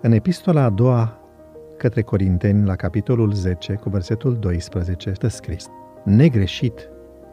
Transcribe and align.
În 0.00 0.12
epistola 0.12 0.62
a 0.62 0.70
doua 0.70 1.18
către 1.76 2.02
Corinteni, 2.02 2.66
la 2.66 2.76
capitolul 2.76 3.32
10, 3.32 3.74
cu 3.74 3.88
versetul 3.88 4.36
12, 4.36 5.12
stă 5.12 5.28
scris 5.28 5.66
Negreșit, 6.04 6.88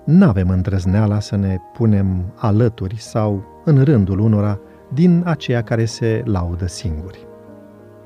n-avem 0.05 0.50
îndrăzneala 0.50 1.20
să 1.20 1.36
ne 1.36 1.57
punem 1.73 2.34
alături 2.36 2.96
sau 2.97 3.43
în 3.65 3.84
rândul 3.84 4.20
unora 4.20 4.60
din 4.93 5.21
aceia 5.25 5.61
care 5.61 5.86
se 5.86 6.21
laudă 6.25 6.68
singuri. 6.68 7.28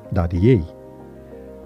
Dar 0.10 0.30
ei, 0.42 0.66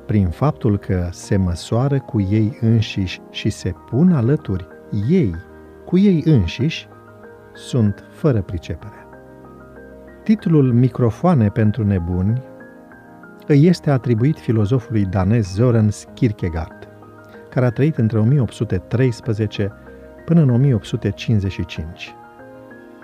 prin 0.05 0.29
faptul 0.29 0.77
că 0.77 1.07
se 1.11 1.37
măsoară 1.37 1.99
cu 1.99 2.21
ei 2.21 2.57
înșiși 2.61 3.21
și 3.29 3.49
se 3.49 3.73
pun 3.89 4.11
alături 4.11 4.67
ei 5.09 5.35
cu 5.85 5.97
ei 5.97 6.21
înșiși, 6.25 6.87
sunt 7.53 8.03
fără 8.09 8.41
pricepere. 8.41 9.07
Titlul 10.23 10.73
Microfoane 10.73 11.49
pentru 11.49 11.85
nebuni 11.85 12.41
îi 13.47 13.65
este 13.65 13.89
atribuit 13.89 14.39
filozofului 14.39 15.05
danez 15.05 15.47
Søren 15.47 15.89
Kierkegaard, 16.13 16.87
care 17.49 17.65
a 17.65 17.69
trăit 17.69 17.97
între 17.97 18.19
1813 18.19 19.71
până 20.25 20.41
în 20.41 20.49
1855. 20.49 22.15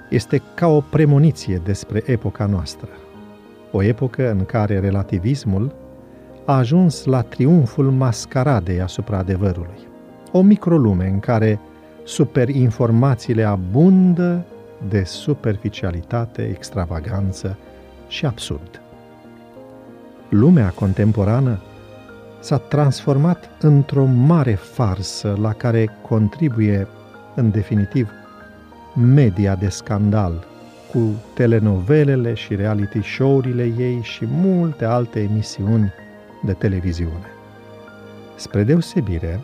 Este 0.10 0.42
ca 0.54 0.68
o 0.68 0.82
premoniție 0.82 1.62
despre 1.64 2.04
epoca 2.06 2.46
noastră, 2.46 2.90
o 3.72 3.84
epocă 3.84 4.32
în 4.32 4.46
care 4.46 4.80
relativismul 4.80 5.76
a 6.46 6.58
ajuns 6.58 7.06
la 7.06 7.22
triumful 7.22 7.92
mascaradei 7.92 8.82
asupra 8.82 9.18
adevărului. 9.18 9.88
O 10.32 10.42
microlume 10.42 11.08
în 11.08 11.20
care 11.20 11.60
superinformațiile 12.04 13.44
abundă 13.44 14.46
de 14.90 15.04
superficialitate, 15.04 16.42
extravaganță 16.42 17.58
și 18.08 18.26
absurd. 18.26 18.82
Lumea 20.30 20.70
contemporană 20.70 21.60
s-a 22.40 22.58
transformat 22.58 23.50
într-o 23.62 24.06
mare 24.06 24.54
farsă 24.54 25.38
la 25.42 25.54
care 25.54 25.98
contribuie, 26.02 26.88
în 27.36 27.52
definitiv, 27.52 28.12
media 28.96 29.56
de 29.56 29.70
scandal, 29.70 30.46
cu 30.92 31.16
telenovelele 31.34 32.34
și 32.34 32.56
reality 32.56 33.02
show-urile 33.02 33.74
ei 33.78 34.00
și 34.02 34.26
multe 34.30 34.86
alte 34.86 35.20
emisiuni 35.20 35.94
de 36.44 36.54
televiziune. 36.54 37.26
Spre 38.36 38.64
deosebire, 38.64 39.40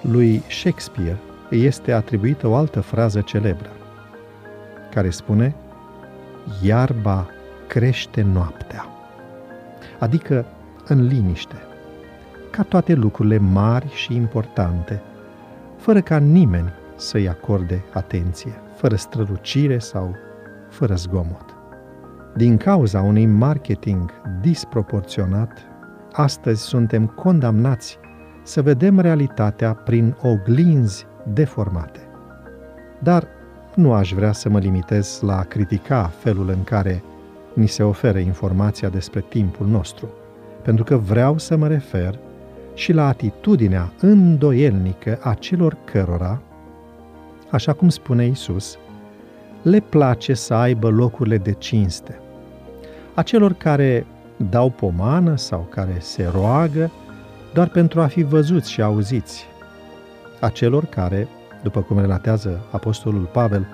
lui 0.00 0.42
Shakespeare 0.50 1.16
îi 1.50 1.64
este 1.64 1.92
atribuită 1.92 2.46
o 2.46 2.54
altă 2.54 2.80
frază 2.80 3.20
celebră, 3.20 3.70
care 4.94 5.10
spune 5.10 5.54
Iarba 6.62 7.26
crește 7.66 8.22
noaptea, 8.22 8.97
adică 9.98 10.44
în 10.86 11.06
liniște, 11.06 11.56
ca 12.50 12.62
toate 12.62 12.94
lucrurile 12.94 13.38
mari 13.38 13.90
și 13.94 14.14
importante, 14.14 15.02
fără 15.76 16.00
ca 16.00 16.16
nimeni 16.16 16.72
să-i 16.96 17.28
acorde 17.28 17.84
atenție, 17.92 18.52
fără 18.76 18.96
strălucire 18.96 19.78
sau 19.78 20.14
fără 20.68 20.94
zgomot. 20.94 21.56
Din 22.36 22.56
cauza 22.56 23.00
unui 23.00 23.26
marketing 23.26 24.10
disproporționat, 24.40 25.58
astăzi 26.12 26.62
suntem 26.62 27.06
condamnați 27.06 27.98
să 28.42 28.62
vedem 28.62 29.00
realitatea 29.00 29.74
prin 29.74 30.16
oglinzi 30.22 31.06
deformate. 31.32 32.00
Dar 33.02 33.26
nu 33.74 33.92
aș 33.92 34.12
vrea 34.12 34.32
să 34.32 34.48
mă 34.48 34.58
limitez 34.58 35.20
la 35.20 35.38
a 35.38 35.42
critica 35.42 36.12
felul 36.18 36.48
în 36.48 36.64
care 36.64 37.02
ni 37.58 37.66
se 37.66 37.82
oferă 37.82 38.18
informația 38.18 38.88
despre 38.88 39.24
timpul 39.28 39.66
nostru, 39.66 40.08
pentru 40.62 40.84
că 40.84 40.96
vreau 40.96 41.38
să 41.38 41.56
mă 41.56 41.68
refer 41.68 42.18
și 42.74 42.92
la 42.92 43.06
atitudinea 43.06 43.92
îndoielnică 44.00 45.18
a 45.22 45.34
celor 45.34 45.76
cărora, 45.84 46.42
așa 47.50 47.72
cum 47.72 47.88
spune 47.88 48.26
Isus, 48.26 48.78
le 49.62 49.80
place 49.80 50.34
să 50.34 50.54
aibă 50.54 50.88
locurile 50.88 51.38
de 51.38 51.52
cinste. 51.52 52.20
A 53.14 53.22
celor 53.22 53.52
care 53.52 54.06
dau 54.50 54.70
pomană 54.70 55.36
sau 55.36 55.66
care 55.70 55.96
se 55.98 56.30
roagă 56.32 56.90
doar 57.54 57.68
pentru 57.68 58.00
a 58.00 58.06
fi 58.06 58.22
văzuți 58.22 58.70
și 58.70 58.82
auziți, 58.82 59.46
a 60.40 60.48
celor 60.48 60.84
care, 60.84 61.28
după 61.62 61.80
cum 61.80 62.00
relatează 62.00 62.66
Apostolul 62.70 63.28
Pavel, 63.32 63.66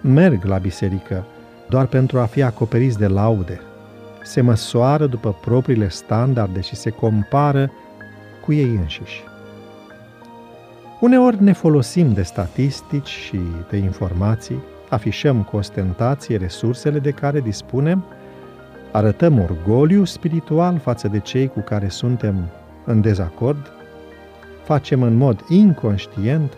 merg 0.00 0.44
la 0.44 0.58
biserică 0.58 1.24
doar 1.74 1.86
pentru 1.86 2.18
a 2.18 2.24
fi 2.24 2.42
acoperiți 2.42 2.98
de 2.98 3.06
laude, 3.06 3.60
se 4.22 4.40
măsoară 4.40 5.06
după 5.06 5.36
propriile 5.40 5.88
standarde 5.88 6.60
și 6.60 6.74
se 6.76 6.90
compară 6.90 7.70
cu 8.44 8.52
ei 8.52 8.78
înșiși. 8.80 9.24
Uneori 11.00 11.42
ne 11.42 11.52
folosim 11.52 12.12
de 12.12 12.22
statistici 12.22 13.08
și 13.08 13.38
de 13.70 13.76
informații, 13.76 14.62
afișăm 14.88 15.42
cu 15.42 15.56
ostentație 15.56 16.36
resursele 16.36 16.98
de 16.98 17.10
care 17.10 17.40
dispunem, 17.40 18.04
arătăm 18.92 19.38
orgoliu 19.38 20.04
spiritual 20.04 20.78
față 20.78 21.08
de 21.08 21.18
cei 21.18 21.48
cu 21.48 21.60
care 21.60 21.88
suntem 21.88 22.48
în 22.84 23.00
dezacord 23.00 23.72
facem 24.64 25.02
în 25.02 25.14
mod 25.14 25.44
inconștient 25.48 26.52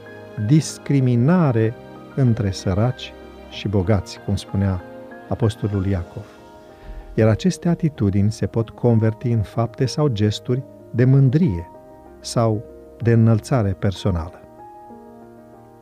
discriminare 0.47 1.75
între 2.15 2.50
săraci 2.50 3.12
și 3.50 3.69
bogați, 3.69 4.21
cum 4.25 4.37
spunea 4.37 4.83
apostolul 5.28 5.87
Iacov. 5.87 6.25
Iar 7.14 7.28
aceste 7.28 7.69
atitudini 7.69 8.32
se 8.32 8.47
pot 8.47 8.70
converti 8.70 9.31
în 9.31 9.42
fapte 9.42 9.87
sau 9.87 10.09
gesturi 10.09 10.62
de 10.91 11.04
mândrie 11.04 11.70
sau 12.20 12.64
de 13.03 13.12
înălțare 13.12 13.70
personală. 13.70 14.41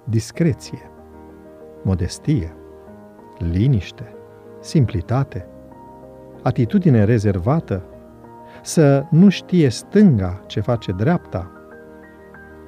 Discreție, 0.04 0.90
modestie, 1.82 2.54
liniște, 3.38 4.14
simplitate, 4.60 5.46
atitudine 6.42 7.04
rezervată, 7.04 7.82
să 8.62 9.04
nu 9.10 9.28
știe 9.28 9.68
stânga 9.68 10.40
ce 10.46 10.60
face 10.60 10.92
dreapta, 10.92 11.50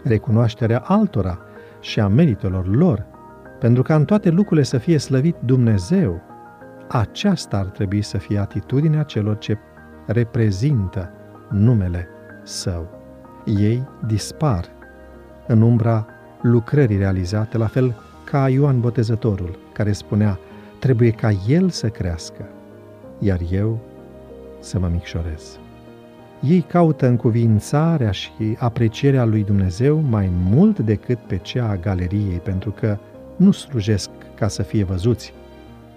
recunoașterea 0.05 0.79
altora 0.79 1.39
și 1.81 2.01
a 2.01 2.09
meritelor 2.09 2.67
lor, 2.67 3.07
pentru 3.59 3.83
ca 3.83 3.95
în 3.95 4.05
toate 4.05 4.31
lucrurile 4.31 4.63
să 4.63 4.79
fie 4.79 4.99
slăvit 4.99 5.37
Dumnezeu. 5.45 6.21
Aceasta 6.89 7.57
ar 7.57 7.67
trebui 7.67 8.03
să 8.03 8.19
fie 8.19 8.39
atitudinea 8.39 9.03
celor 9.03 9.39
ce 9.39 9.59
reprezintă 10.07 11.11
numele 11.51 12.09
Său. 12.43 12.89
Ei 13.45 13.89
dispar 14.07 14.65
în 15.47 15.63
umbra 15.63 16.07
lucrării 16.43 16.97
realizate, 16.97 17.59
la 17.59 17.67
fel 17.67 17.95
ca 18.25 18.49
Ioan 18.49 18.81
Botezătorul, 18.81 19.59
care 19.73 19.93
spunea, 19.93 20.39
trebuie 20.79 21.11
ca 21.11 21.31
El 21.47 21.69
să 21.69 21.89
crească, 21.89 22.49
iar 23.19 23.41
eu 23.51 23.79
să 24.61 24.79
mă 24.79 24.89
micșorez. 24.93 25.59
Ei 26.41 26.61
caută 26.61 27.07
încuvințarea 27.07 28.11
și 28.11 28.57
aprecierea 28.59 29.25
lui 29.25 29.45
Dumnezeu 29.45 29.99
mai 30.01 30.31
mult 30.45 30.79
decât 30.79 31.19
pe 31.19 31.37
cea 31.37 31.69
a 31.69 31.77
galeriei, 31.77 32.41
pentru 32.43 32.71
că 32.71 32.99
nu 33.37 33.51
slujesc 33.51 34.11
ca 34.35 34.49
să 34.49 34.63
fie 34.63 34.85
văzuți, 34.85 35.33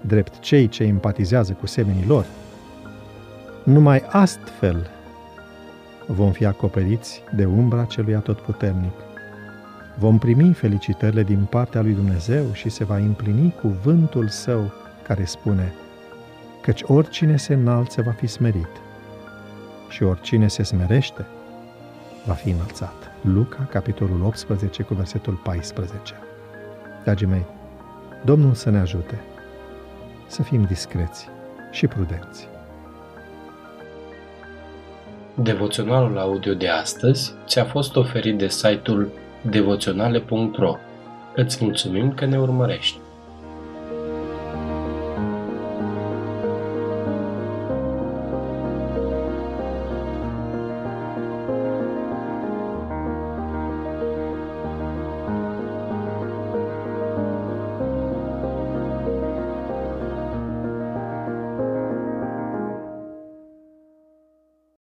drept 0.02 0.40
cei 0.40 0.68
ce 0.68 0.84
empatizează 0.84 1.54
cu 1.54 1.66
semenii 1.66 2.06
lor. 2.08 2.26
Numai 3.64 4.04
astfel 4.10 4.90
vom 6.08 6.32
fi 6.32 6.46
acoperiți 6.46 7.24
de 7.36 7.46
umbra 7.46 7.84
celui 7.84 8.16
atotputernic. 8.16 8.94
Vom 9.98 10.18
primi 10.18 10.54
felicitările 10.54 11.24
din 11.24 11.48
partea 11.50 11.82
lui 11.82 11.94
Dumnezeu 11.94 12.46
și 12.54 12.70
se 12.70 12.84
va 12.84 12.98
împlini 12.98 13.56
cuvântul 13.62 14.28
său 14.28 14.72
care 15.04 15.26
spune 15.26 15.74
căci 16.62 16.82
oricine 16.86 17.38
se 17.38 17.54
înalță 17.54 18.02
va 18.02 18.12
fi 18.12 18.28
smerit 18.28 18.82
și 19.90 20.04
oricine 20.04 20.48
se 20.48 20.64
smerește 20.64 21.26
va 22.26 22.34
fi 22.34 22.50
înălțat. 22.50 22.94
Luca, 23.22 23.68
capitolul 23.72 24.24
18, 24.24 24.84
cu 24.84 24.94
versetul 24.94 25.34
14. 25.34 26.14
Dragii 27.04 27.28
mei, 27.28 27.46
Domnul 28.26 28.54
să 28.54 28.70
ne 28.70 28.80
ajute 28.80 29.20
să 30.30 30.44
fim 30.44 30.64
discreți 30.64 31.28
și 31.72 31.88
prudenți. 31.88 32.48
Devoționalul 35.34 36.18
audio 36.18 36.54
de 36.54 36.68
astăzi 36.68 37.34
ți-a 37.46 37.66
fost 37.66 37.96
oferit 37.96 38.38
de 38.38 38.48
site-ul 38.48 39.12
devoționale.ro. 39.42 40.76
Îți 41.36 41.64
mulțumim 41.64 42.14
că 42.14 42.26
ne 42.26 42.40
urmărești! 42.40 43.00